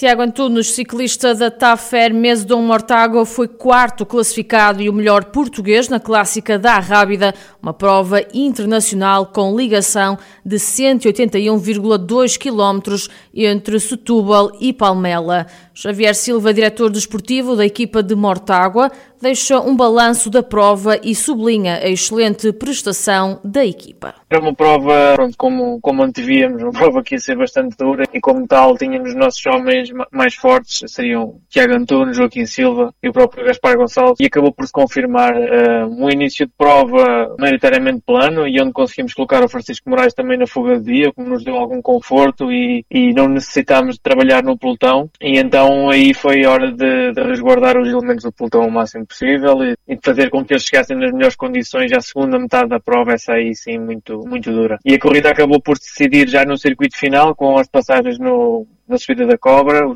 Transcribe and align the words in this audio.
Tiago 0.00 0.22
Antunes, 0.22 0.72
ciclista 0.72 1.34
da 1.34 1.50
Tafer 1.50 2.14
Mesdon 2.14 2.62
Mortágua, 2.62 3.26
foi 3.26 3.46
quarto 3.46 4.06
classificado 4.06 4.80
e 4.80 4.88
o 4.88 4.94
melhor 4.94 5.26
português 5.26 5.90
na 5.90 6.00
clássica 6.00 6.58
da 6.58 6.78
Rábida, 6.78 7.34
uma 7.62 7.74
prova 7.74 8.24
internacional 8.32 9.26
com 9.26 9.54
ligação 9.54 10.18
de 10.42 10.56
181,2 10.56 12.38
km 12.38 13.10
entre 13.34 13.78
Setúbal 13.78 14.52
e 14.60 14.72
Palmela. 14.72 15.46
Xavier 15.74 16.14
Silva, 16.14 16.52
diretor 16.52 16.90
desportivo 16.90 17.56
da 17.56 17.64
equipa 17.64 18.02
de 18.02 18.14
Mortágua, 18.14 18.90
deixa 19.20 19.60
um 19.60 19.76
balanço 19.76 20.30
da 20.30 20.42
prova 20.42 20.98
e 21.02 21.14
sublinha 21.14 21.76
a 21.76 21.88
excelente 21.88 22.52
prestação 22.52 23.40
da 23.44 23.64
equipa. 23.64 24.14
Era 24.28 24.40
uma 24.40 24.54
prova, 24.54 25.12
pronto, 25.14 25.36
como, 25.36 25.80
como 25.80 26.02
antevíamos, 26.02 26.62
uma 26.62 26.72
prova 26.76 27.02
que 27.02 27.14
ia 27.14 27.18
ser 27.18 27.36
bastante 27.36 27.76
dura 27.76 28.04
e 28.12 28.20
como 28.20 28.46
tal 28.46 28.76
tínhamos 28.76 29.14
nossos 29.14 29.44
homens 29.46 29.90
mais 30.10 30.34
fortes, 30.34 30.90
seriam 30.90 31.40
Tiago 31.48 31.74
Antunes, 31.74 32.16
Joaquim 32.16 32.46
Silva 32.46 32.94
e 33.02 33.08
o 33.08 33.12
próprio 33.12 33.44
Gaspar 33.44 33.76
Gonçalves 33.76 34.20
e 34.20 34.26
acabou 34.26 34.52
por 34.52 34.66
se 34.66 34.72
confirmar 34.72 35.34
uh, 35.34 35.86
um 35.88 36.08
início 36.10 36.46
de 36.46 36.52
prova 36.56 37.34
maioritariamente 37.38 38.02
plano 38.04 38.46
e 38.46 38.60
onde 38.60 38.72
conseguimos 38.72 39.14
colocar 39.14 39.42
o 39.44 39.48
Francisco 39.48 39.88
Moraes 39.88 40.14
também 40.14 40.38
na 40.38 40.46
fuga 40.46 40.78
de 40.78 40.92
dia, 40.92 41.12
como 41.12 41.28
nos 41.28 41.44
deu 41.44 41.56
algum 41.56 41.82
conforto 41.82 42.50
e, 42.50 42.84
e 42.90 43.12
não 43.20 43.28
necessitámos 43.28 43.96
de 43.96 44.00
trabalhar 44.00 44.42
no 44.42 44.58
pelotão 44.58 45.10
e 45.20 45.38
então 45.38 45.90
aí 45.90 46.14
foi 46.14 46.46
hora 46.46 46.72
de, 46.72 47.12
de 47.12 47.22
resguardar 47.22 47.78
os 47.78 47.88
elementos 47.88 48.24
do 48.24 48.32
pelotão 48.32 48.62
ao 48.62 48.70
máximo 48.70 49.06
possível 49.06 49.62
e, 49.62 49.76
e, 49.86 49.98
fazer 50.02 50.30
com 50.30 50.44
que 50.44 50.54
eles 50.54 50.64
chegassem 50.64 50.96
nas 50.96 51.12
melhores 51.12 51.36
condições. 51.36 51.92
A 51.92 52.00
segunda 52.00 52.38
metade 52.38 52.68
da 52.68 52.80
prova, 52.80 53.12
essa 53.12 53.34
aí 53.34 53.54
sim, 53.54 53.78
muito, 53.78 54.18
muito 54.26 54.50
dura. 54.50 54.78
E 54.84 54.94
a 54.94 54.98
corrida 54.98 55.30
acabou 55.30 55.60
por 55.60 55.78
decidir 55.78 56.28
já 56.28 56.44
no 56.44 56.56
circuito 56.56 56.96
final, 56.96 57.34
com 57.34 57.58
as 57.58 57.68
passagens 57.68 58.18
no, 58.18 58.66
na 58.90 58.98
subida 58.98 59.26
da 59.26 59.38
Cobra, 59.38 59.86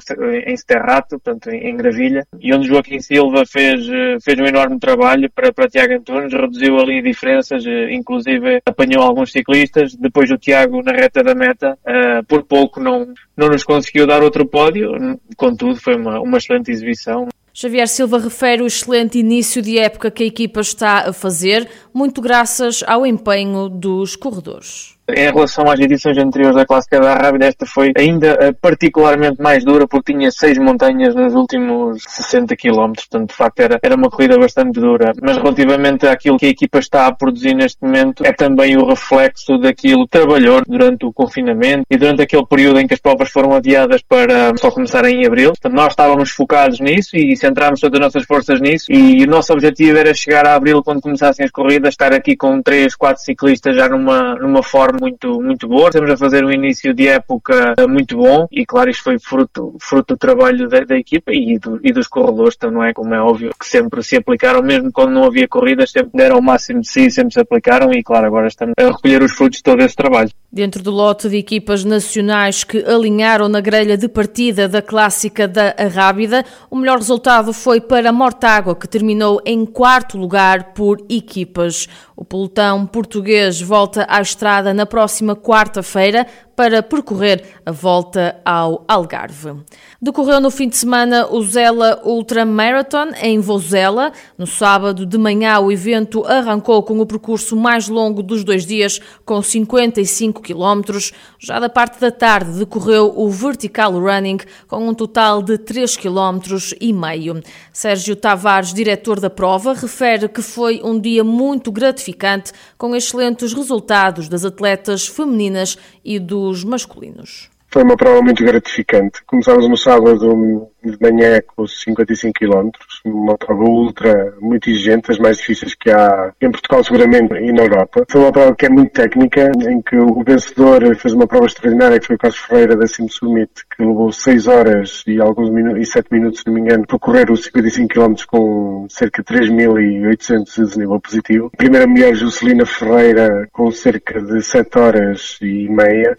em 0.46 0.54
Sterrato, 0.54 1.18
portanto, 1.18 1.50
em 1.50 1.76
Gravilha, 1.76 2.26
e 2.40 2.54
onde 2.54 2.68
Joaquim 2.68 3.00
Silva 3.00 3.44
fez, 3.46 3.86
fez 4.22 4.38
um 4.38 4.46
enorme 4.46 4.78
trabalho 4.78 5.30
para, 5.30 5.52
para 5.52 5.68
Tiago 5.68 5.94
Antunes, 5.94 6.32
reduziu 6.32 6.78
ali 6.78 7.02
diferenças, 7.02 7.64
inclusive 7.90 8.60
apanhou 8.64 9.02
alguns 9.02 9.32
ciclistas, 9.32 9.94
depois 9.94 10.30
o 10.30 10.38
Tiago 10.38 10.82
na 10.82 10.92
reta 10.92 11.22
da 11.22 11.34
meta, 11.34 11.78
uh, 11.86 12.24
por 12.26 12.44
pouco 12.44 12.80
não, 12.80 13.12
não 13.36 13.48
nos 13.48 13.64
conseguiu 13.64 14.06
dar 14.06 14.22
outro 14.22 14.46
pódio, 14.46 14.92
contudo 15.36 15.76
foi 15.76 15.96
uma, 15.96 16.20
uma 16.20 16.38
excelente 16.38 16.70
exibição. 16.70 17.28
Xavier 17.56 17.86
Silva 17.86 18.18
refere 18.18 18.62
o 18.62 18.66
excelente 18.66 19.16
início 19.16 19.62
de 19.62 19.78
época 19.78 20.10
que 20.10 20.24
a 20.24 20.26
equipa 20.26 20.60
está 20.60 21.08
a 21.08 21.12
fazer, 21.12 21.68
muito 21.94 22.20
graças 22.20 22.82
ao 22.84 23.06
empenho 23.06 23.68
dos 23.68 24.16
corredores. 24.16 24.94
Em 25.06 25.30
relação 25.30 25.70
às 25.70 25.78
edições 25.78 26.16
anteriores 26.16 26.56
da 26.56 26.64
Clássica 26.64 26.98
da 26.98 27.14
Rábida, 27.14 27.44
esta 27.44 27.66
foi 27.66 27.92
ainda 27.94 28.38
eh, 28.40 28.52
particularmente 28.52 29.40
mais 29.40 29.62
dura 29.62 29.86
porque 29.86 30.14
tinha 30.14 30.30
seis 30.30 30.56
montanhas 30.56 31.14
nos 31.14 31.34
últimos 31.34 32.02
60 32.08 32.56
km, 32.56 32.92
portanto, 32.94 33.28
de 33.28 33.34
facto, 33.34 33.60
era, 33.60 33.78
era 33.82 33.96
uma 33.96 34.08
corrida 34.08 34.38
bastante 34.38 34.80
dura. 34.80 35.12
Mas 35.20 35.36
relativamente 35.36 36.06
àquilo 36.06 36.38
que 36.38 36.46
a 36.46 36.48
equipa 36.48 36.78
está 36.78 37.06
a 37.06 37.14
produzir 37.14 37.54
neste 37.54 37.82
momento, 37.82 38.24
é 38.24 38.32
também 38.32 38.78
o 38.78 38.86
reflexo 38.86 39.58
daquilo 39.58 40.04
que 40.04 40.18
trabalhou 40.18 40.62
durante 40.66 41.04
o 41.04 41.12
confinamento 41.12 41.84
e 41.90 41.98
durante 41.98 42.22
aquele 42.22 42.46
período 42.46 42.80
em 42.80 42.86
que 42.86 42.94
as 42.94 43.00
provas 43.00 43.30
foram 43.30 43.52
adiadas 43.52 44.00
para 44.08 44.56
só 44.56 44.70
começarem 44.70 45.20
em 45.20 45.26
abril. 45.26 45.50
Portanto, 45.50 45.74
nós 45.74 45.88
estávamos 45.88 46.30
focados 46.30 46.80
nisso 46.80 47.14
e 47.14 47.36
centrámos 47.36 47.78
todas 47.78 48.00
as 48.00 48.06
nossas 48.06 48.24
forças 48.24 48.58
nisso 48.58 48.86
e 48.90 49.22
o 49.22 49.26
nosso 49.26 49.52
objetivo 49.52 49.98
era 49.98 50.14
chegar 50.14 50.46
a 50.46 50.54
abril 50.54 50.82
quando 50.82 51.02
começassem 51.02 51.44
as 51.44 51.50
corridas, 51.50 51.90
estar 51.90 52.14
aqui 52.14 52.34
com 52.34 52.62
três, 52.62 52.96
quatro 52.96 53.22
ciclistas 53.22 53.76
já 53.76 53.86
numa, 53.86 54.34
numa 54.36 54.62
forma 54.62 54.93
muito, 55.00 55.40
muito 55.40 55.68
boa. 55.68 55.88
Estamos 55.88 56.10
a 56.10 56.16
fazer 56.16 56.44
um 56.44 56.50
início 56.50 56.94
de 56.94 57.08
época 57.08 57.74
muito 57.88 58.16
bom 58.16 58.46
e, 58.50 58.64
claro, 58.64 58.90
isto 58.90 59.04
foi 59.04 59.18
fruto, 59.18 59.76
fruto 59.80 60.14
do 60.14 60.18
trabalho 60.18 60.68
da, 60.68 60.80
da 60.80 60.96
equipa 60.96 61.32
e, 61.32 61.58
do, 61.58 61.80
e 61.82 61.92
dos 61.92 62.06
corredores, 62.06 62.54
então 62.56 62.70
não 62.70 62.82
é 62.82 62.92
como 62.92 63.14
é 63.14 63.20
óbvio 63.20 63.50
que 63.58 63.66
sempre 63.66 64.02
se 64.02 64.16
aplicaram, 64.16 64.62
mesmo 64.62 64.92
quando 64.92 65.12
não 65.12 65.24
havia 65.24 65.48
corridas, 65.48 65.90
sempre 65.90 66.10
deram 66.14 66.38
o 66.38 66.42
máximo 66.42 66.80
de 66.80 66.88
si, 66.88 67.10
sempre 67.10 67.34
se 67.34 67.40
aplicaram 67.40 67.92
e, 67.92 68.02
claro, 68.02 68.26
agora 68.26 68.46
estamos 68.46 68.74
a 68.78 68.86
recolher 68.88 69.22
os 69.22 69.32
frutos 69.32 69.58
de 69.58 69.62
todo 69.62 69.82
esse 69.82 69.96
trabalho. 69.96 70.30
Dentro 70.52 70.82
do 70.82 70.92
lote 70.92 71.28
de 71.28 71.36
equipas 71.36 71.84
nacionais 71.84 72.62
que 72.62 72.78
alinharam 72.84 73.48
na 73.48 73.60
grelha 73.60 73.96
de 73.96 74.08
partida 74.08 74.68
da 74.68 74.80
clássica 74.80 75.48
da 75.48 75.74
Arrábida, 75.76 76.44
o 76.70 76.76
melhor 76.76 76.98
resultado 76.98 77.52
foi 77.52 77.80
para 77.80 78.12
Mortágua, 78.12 78.76
que 78.76 78.86
terminou 78.86 79.40
em 79.44 79.66
quarto 79.66 80.16
lugar 80.16 80.72
por 80.74 81.04
equipas. 81.08 81.88
O 82.16 82.24
pelotão 82.24 82.86
português 82.86 83.60
volta 83.60 84.06
à 84.08 84.20
estrada 84.20 84.72
na 84.72 84.83
próxima 84.86 85.34
quarta-feira 85.34 86.26
para 86.56 86.82
percorrer 86.82 87.44
a 87.64 87.72
volta 87.72 88.40
ao 88.44 88.84
Algarve. 88.86 89.54
Decorreu 90.00 90.40
no 90.40 90.50
fim 90.50 90.68
de 90.68 90.76
semana 90.76 91.26
o 91.30 91.42
Zela 91.42 92.00
Ultra 92.04 92.44
Marathon 92.44 93.08
em 93.20 93.38
Vozela. 93.40 94.12
No 94.36 94.46
sábado 94.46 95.06
de 95.06 95.16
manhã, 95.16 95.58
o 95.60 95.72
evento 95.72 96.24
arrancou 96.26 96.82
com 96.82 97.00
o 97.00 97.06
percurso 97.06 97.56
mais 97.56 97.88
longo 97.88 98.22
dos 98.22 98.44
dois 98.44 98.66
dias, 98.66 99.00
com 99.24 99.40
55 99.42 100.42
km. 100.42 100.98
Já 101.38 101.58
da 101.58 101.68
parte 101.68 102.00
da 102.00 102.10
tarde, 102.10 102.58
decorreu 102.58 103.12
o 103.16 103.28
Vertical 103.30 103.92
Running, 103.92 104.38
com 104.68 104.88
um 104.88 104.94
total 104.94 105.42
de 105.42 105.58
3 105.58 105.96
km 105.96 106.40
e 106.80 106.92
meio. 106.92 107.40
Sérgio 107.72 108.14
Tavares, 108.14 108.72
diretor 108.72 109.20
da 109.20 109.30
prova, 109.30 109.72
refere 109.72 110.28
que 110.28 110.42
foi 110.42 110.80
um 110.84 110.98
dia 111.00 111.24
muito 111.24 111.72
gratificante, 111.72 112.52
com 112.76 112.94
excelentes 112.94 113.52
resultados 113.52 114.28
das 114.28 114.44
atletas 114.44 115.06
femininas 115.06 115.78
e 116.04 116.18
dos 116.44 116.64
masculinos. 116.64 117.50
Foi 117.74 117.82
uma 117.82 117.96
prova 117.96 118.22
muito 118.22 118.44
gratificante. 118.44 119.18
Começámos 119.26 119.68
no 119.68 119.76
sábado 119.76 120.70
de 120.80 120.96
manhã 121.00 121.40
com 121.56 121.66
55 121.66 122.32
km, 122.38 122.70
uma 123.04 123.36
prova 123.36 123.64
ultra 123.64 124.32
muito 124.40 124.70
exigente, 124.70 125.10
as 125.10 125.18
mais 125.18 125.38
difíceis 125.38 125.74
que 125.74 125.90
há 125.90 126.32
em 126.40 126.52
Portugal 126.52 126.84
seguramente 126.84 127.34
e 127.34 127.52
na 127.52 127.64
Europa. 127.64 128.04
Foi 128.08 128.20
uma 128.20 128.30
prova 128.30 128.54
que 128.54 128.66
é 128.66 128.68
muito 128.68 128.92
técnica, 128.92 129.50
em 129.68 129.82
que 129.82 129.96
o 129.96 130.22
vencedor 130.22 130.94
fez 130.94 131.14
uma 131.14 131.26
prova 131.26 131.46
extraordinária, 131.46 131.98
que 131.98 132.06
foi 132.06 132.14
o 132.14 132.18
Carlos 132.18 132.38
Ferreira 132.38 132.76
da 132.76 132.86
Sim 132.86 133.08
Summit, 133.08 133.50
que 133.76 133.82
levou 133.82 134.12
6 134.12 134.46
horas 134.46 135.02
e 135.08 135.20
alguns 135.20 135.50
minutos, 135.50 135.80
e 135.80 135.90
7 135.90 136.08
minutos, 136.12 136.40
se 136.40 136.46
não 136.46 136.54
me 136.54 136.60
engano, 136.60 136.86
para 136.86 136.98
correr 137.00 137.28
os 137.28 137.44
55 137.44 137.88
km 137.88 138.14
com 138.28 138.86
cerca 138.88 139.20
de 139.20 139.34
3.800 139.34 140.54
de 140.54 140.62
desnível 140.62 141.00
positivo. 141.00 141.50
A 141.52 141.56
primeira 141.56 141.88
mulher, 141.88 142.14
Juscelina 142.14 142.64
Ferreira, 142.66 143.48
com 143.52 143.68
cerca 143.72 144.20
de 144.20 144.42
7 144.42 144.78
horas 144.78 145.38
e 145.42 145.68
meia. 145.68 146.14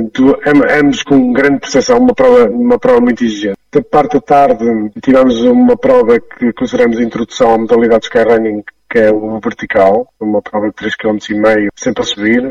Ambos 0.81 1.01
com 1.03 1.31
grande 1.45 1.59
percepção, 1.59 2.00
uma 2.00 2.13
prova, 2.13 2.50
uma 2.50 2.79
prova 2.79 3.01
muito 3.01 3.23
exigente. 3.23 3.57
Da 3.72 3.81
parte 3.81 4.13
da 4.13 4.22
tarde 4.22 4.66
tivemos 5.01 5.44
uma 5.44 5.78
prova 5.78 6.19
que 6.19 6.51
consideramos 6.53 7.00
introdução 7.00 7.53
à 7.53 7.57
modalidade 7.57 8.01
de 8.01 8.06
Skyrunning, 8.07 8.63
que 8.95 9.00
é 9.00 9.11
o 9.11 9.38
vertical, 9.41 10.07
uma 10.22 10.41
prova 10.41 10.67
de 10.67 10.73
3,5 10.73 11.28
km 11.28 11.67
sempre 11.75 12.01
a 12.01 12.06
subir, 12.06 12.41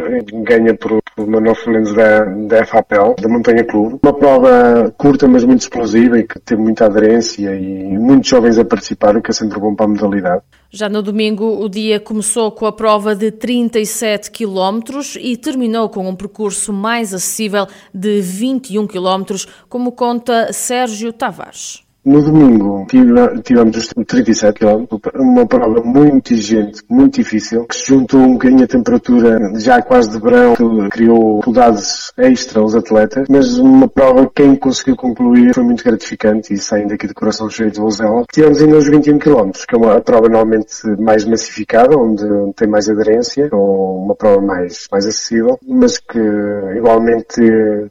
ganha 0.43 0.77
por, 0.77 1.01
por 1.17 1.27
Manuel 1.27 1.55
Fernandes 1.55 1.95
da, 1.95 2.23
da 2.23 2.67
FAPEL, 2.67 3.17
da 3.19 3.27
Montanha 3.31 3.65
Clube. 3.65 3.99
Uma 4.03 4.13
prova 4.13 4.95
curta, 4.99 5.27
mas 5.27 5.43
muito 5.43 5.63
explosiva 5.63 6.19
e 6.19 6.25
que 6.25 6.39
teve 6.41 6.61
muita 6.61 6.85
aderência 6.85 7.49
e 7.57 7.97
muitos 7.97 8.29
jovens 8.29 8.59
a 8.59 8.65
participar, 8.65 9.17
o 9.17 9.23
que 9.23 9.31
é 9.31 9.33
sempre 9.33 9.59
bom 9.59 9.75
para 9.75 9.87
a 9.87 9.89
modalidade. 9.89 10.43
Já 10.71 10.87
no 10.87 11.01
domingo, 11.03 11.65
o 11.65 11.67
dia 11.67 11.99
começou 11.99 12.53
com 12.53 12.67
a 12.67 12.73
prova 12.73 13.17
de 13.17 13.31
37 13.31 14.31
km 14.31 15.01
e 15.19 15.39
terminou 15.39 15.89
com 15.89 16.07
um 16.07 16.15
percurso 16.15 16.75
mais 16.75 17.15
acessível 17.15 17.67
de 17.95 18.21
21 18.21 18.87
km, 18.87 19.35
como 19.67 19.93
conta 19.93 20.53
Sérgio 20.53 21.11
Tavares. 21.11 21.84
No 22.05 22.23
domingo 22.23 22.87
tivemos 23.43 23.77
os 23.77 23.89
37 24.07 24.59
km, 24.59 24.85
uma 25.15 25.47
prova 25.47 25.81
muito 25.83 26.35
exigente, 26.35 26.83
muito 26.89 27.15
difícil, 27.15 27.65
que 27.65 27.75
se 27.75 27.87
juntou 27.87 28.21
um 28.21 28.33
bocadinho 28.35 28.65
a 28.65 28.69
temperatura 28.69 29.53
já 29.59 29.81
quase 29.81 30.11
de 30.11 30.21
verão, 30.21 30.55
que 30.55 30.89
criou 30.91 31.37
dificuldades 31.37 32.13
extra 32.19 32.61
aos 32.61 32.75
atletas, 32.75 33.27
mas 33.29 33.59
uma 33.59 33.89
prova 33.89 34.27
que 34.27 34.43
quem 34.43 34.55
conseguiu 34.57 34.97
concluir 34.97 35.55
foi 35.55 35.65
muito 35.65 35.83
gratificante 35.83 36.53
e 36.53 36.59
saindo 36.59 36.93
aqui 36.93 37.07
de 37.07 37.15
coração 37.15 37.49
cheio 37.49 37.71
de 37.71 37.81
Vozela. 37.81 38.25
Tivemos 38.31 38.61
ainda 38.61 38.77
os 38.77 38.87
21 38.87 39.19
km, 39.19 39.51
que 39.67 39.75
é 39.75 39.79
uma 39.79 40.01
prova 40.01 40.29
normalmente 40.29 40.87
mais 40.99 41.25
massificada, 41.25 41.97
onde 41.97 42.25
tem 42.55 42.69
mais 42.69 42.89
aderência, 42.89 43.49
ou 43.51 44.05
uma 44.05 44.15
prova 44.15 44.43
mais, 44.43 44.87
mais 44.93 45.07
acessível, 45.07 45.59
mas 45.67 45.99
que 45.99 46.19
igualmente 46.77 47.41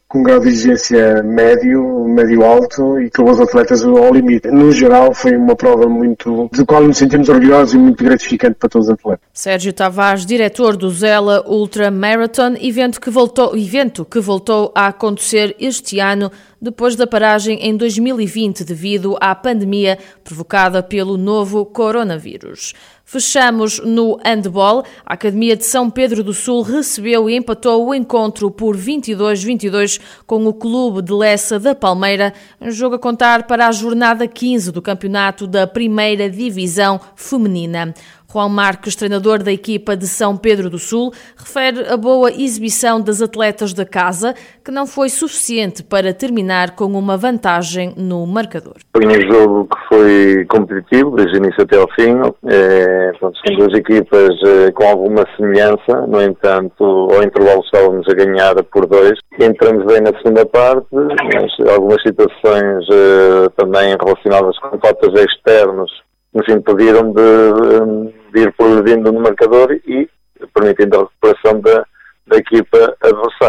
com 0.07 0.19
um 0.19 0.23
grau 0.23 0.39
de 0.39 0.49
exigência 0.49 1.23
médio, 1.23 2.05
médio 2.07 2.43
alto 2.43 2.99
e 2.99 3.09
que 3.09 3.21
os 3.21 3.39
atletas 3.39 3.81
ao 4.05 4.13
limite. 4.13 4.49
No 4.49 4.71
geral, 4.71 5.13
foi 5.13 5.35
uma 5.35 5.55
prova 5.55 5.87
muito, 5.87 6.49
de 6.51 6.65
qual 6.65 6.83
nos 6.83 6.97
sentimos 6.97 7.29
orgulhosos 7.29 7.73
e 7.73 7.77
muito 7.77 8.03
gratificante 8.03 8.55
para 8.55 8.69
todos 8.69 8.87
os 8.87 8.93
atletas. 8.93 9.25
Sérgio 9.33 9.73
Tavares, 9.73 10.25
diretor 10.25 10.75
do 10.75 10.89
Zela 10.89 11.43
Ultra 11.47 11.89
Marathon, 11.89 12.55
evento 12.61 12.99
que 12.99 13.09
voltou, 13.09 13.55
evento 13.55 14.05
que 14.05 14.19
voltou 14.19 14.71
a 14.75 14.87
acontecer 14.87 15.55
este 15.59 15.99
ano 15.99 16.31
depois 16.63 16.95
da 16.95 17.05
paragem 17.05 17.59
em 17.59 17.75
2020 17.75 18.63
devido 18.63 19.17
à 19.19 19.35
pandemia 19.35 19.99
provocada 20.23 20.81
pelo 20.81 21.17
novo 21.17 21.65
coronavírus. 21.65 22.73
Fechamos 23.03 23.79
no 23.79 24.17
handball. 24.23 24.85
A 25.05 25.13
Academia 25.13 25.57
de 25.57 25.65
São 25.65 25.89
Pedro 25.89 26.23
do 26.23 26.33
Sul 26.33 26.61
recebeu 26.61 27.29
e 27.29 27.35
empatou 27.35 27.85
o 27.85 27.93
encontro 27.93 28.49
por 28.49 28.77
22-22 28.77 29.99
com 30.25 30.45
o 30.45 30.53
Clube 30.53 31.01
de 31.01 31.11
Lessa 31.11 31.59
da 31.59 31.75
Palmeira, 31.75 32.33
um 32.61 32.71
jogo 32.71 32.95
a 32.95 32.99
contar 32.99 33.45
para 33.45 33.67
a 33.67 33.71
jornada 33.73 34.25
15 34.25 34.71
do 34.71 34.81
campeonato 34.81 35.45
da 35.45 35.67
Primeira 35.67 36.29
Divisão 36.29 36.97
Feminina. 37.13 37.93
Juan 38.33 38.49
Marques, 38.49 38.95
treinador 38.95 39.43
da 39.43 39.51
equipa 39.51 39.95
de 39.95 40.07
São 40.07 40.35
Pedro 40.35 40.67
do 40.67 40.79
Sul, 40.79 41.11
refere 41.37 41.87
a 41.87 41.95
boa 41.95 42.31
exibição 42.31 42.99
das 42.99 43.21
atletas 43.21 43.73
da 43.73 43.85
casa, 43.85 44.33
que 44.65 44.71
não 44.71 44.87
foi 44.87 45.09
suficiente 45.09 45.83
para 45.83 46.11
terminar 46.13 46.75
com 46.75 46.85
uma 46.85 47.15
vantagem 47.15 47.93
no 47.95 48.25
marcador. 48.25 48.77
Foi 48.95 49.05
um 49.05 49.31
jogo 49.31 49.67
que 49.67 49.87
foi 49.87 50.45
competitivo, 50.45 51.15
desde 51.15 51.37
o 51.37 51.37
início 51.37 51.61
até 51.61 51.77
ao 51.77 51.87
fim. 51.91 52.15
É, 52.47 53.11
são 53.19 53.31
duas 53.55 53.77
equipas 53.77 54.29
é, 54.43 54.71
com 54.71 54.87
alguma 54.87 55.25
semelhança, 55.37 56.07
no 56.07 56.19
entanto, 56.19 56.83
ao 56.83 57.21
intervalo 57.21 57.61
estávamos 57.63 58.07
a 58.09 58.13
ganhar 58.13 58.55
por 58.63 58.87
dois. 58.87 59.19
Entramos 59.39 59.85
bem 59.85 60.01
na 60.01 60.17
segunda 60.17 60.45
parte, 60.45 60.87
mas 60.91 61.69
algumas 61.69 62.01
situações 62.01 62.85
é, 62.89 63.49
também 63.57 63.95
relacionadas 64.03 64.57
com 64.57 64.79
faltas 64.79 65.13
externas 65.21 65.91
nos 66.33 66.49
impediram 66.49 67.13
de, 67.13 68.13
de 68.33 68.41
ir 68.41 68.53
progredindo 68.53 69.11
no 69.11 69.21
marcador 69.21 69.71
e 69.71 70.09
permitindo 70.53 70.97
a 70.97 70.99
recuperação 71.03 71.61
da, 71.61 71.85
da 72.27 72.37
equipa 72.37 72.97
adversária. 73.01 73.42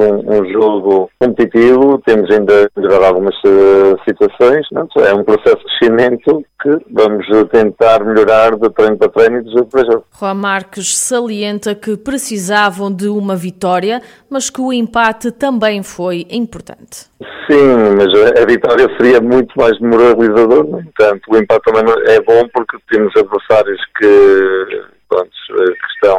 Um, 0.00 0.40
um 0.40 0.50
jogo 0.50 1.10
competitivo, 1.20 2.00
temos 2.06 2.30
ainda 2.30 2.70
melhorar 2.74 3.08
algumas 3.08 3.34
uh, 3.44 3.98
situações, 4.08 4.66
não? 4.72 4.88
é 5.04 5.12
um 5.12 5.22
processo 5.22 5.58
de 5.58 5.64
crescimento 5.64 6.42
que 6.62 6.70
vamos 6.90 7.26
tentar 7.50 8.02
melhorar 8.02 8.56
de 8.56 8.70
treino 8.70 8.96
para 8.96 9.10
treino 9.10 9.40
e 9.40 9.44
de 9.44 9.52
jogo 9.52 9.66
para 9.66 9.84
jogo. 9.84 10.04
Juan 10.18 10.34
Marques 10.34 10.96
salienta 10.96 11.74
que 11.74 11.98
precisavam 11.98 12.90
de 12.90 13.08
uma 13.08 13.36
vitória, 13.36 14.00
mas 14.30 14.48
que 14.48 14.62
o 14.62 14.72
empate 14.72 15.30
também 15.32 15.82
foi 15.82 16.26
importante. 16.30 17.10
Sim, 17.50 17.96
mas 17.98 18.40
a 18.40 18.46
vitória 18.46 18.88
seria 18.96 19.20
muito 19.20 19.52
mais 19.54 19.78
moralizador, 19.80 20.64
no 20.64 20.80
entanto, 20.80 21.22
o 21.28 21.36
empate 21.36 21.60
também 21.64 21.94
é 22.06 22.20
bom 22.22 22.48
porque 22.54 22.78
temos 22.90 23.14
adversários 23.14 23.80
que, 23.98 24.82
pronto, 25.10 25.30
que 25.48 25.86
estão 25.94 26.16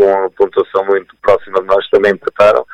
com 0.00 0.24
a 0.24 0.30
pontuação 0.30 0.84
muito 0.86 1.14
próxima 1.20 1.60
de 1.60 1.66
nós 1.66 1.86
também 1.90 2.12
empataram 2.12 2.64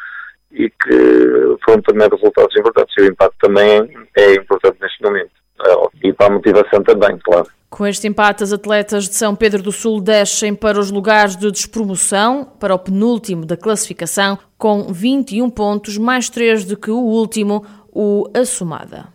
e 0.52 0.70
que 0.70 1.56
foram 1.64 1.82
também 1.82 2.08
resultados 2.08 2.56
importantes. 2.56 2.94
E 2.96 3.02
o 3.02 3.06
empate 3.06 3.34
também 3.40 4.06
é 4.16 4.34
importante 4.34 4.78
neste 4.80 5.02
momento. 5.02 5.32
É, 5.64 6.08
e 6.08 6.12
para 6.12 6.26
a 6.26 6.30
motivação 6.30 6.82
também, 6.84 7.18
claro. 7.24 7.48
Com 7.68 7.86
este 7.86 8.06
empate, 8.06 8.44
as 8.44 8.52
atletas 8.52 9.08
de 9.08 9.14
São 9.16 9.34
Pedro 9.34 9.62
do 9.62 9.72
Sul 9.72 10.00
descem 10.00 10.54
para 10.54 10.78
os 10.78 10.90
lugares 10.90 11.36
de 11.36 11.50
despromoção, 11.50 12.44
para 12.44 12.74
o 12.74 12.78
penúltimo 12.78 13.44
da 13.44 13.56
classificação, 13.56 14.38
com 14.56 14.92
21 14.92 15.50
pontos, 15.50 15.98
mais 15.98 16.30
3 16.30 16.64
do 16.64 16.76
que 16.76 16.90
o 16.90 16.98
último, 16.98 17.66
o 17.90 18.30
Assumada. 18.34 19.08